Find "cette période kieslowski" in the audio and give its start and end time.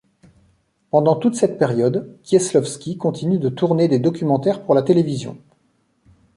1.35-2.97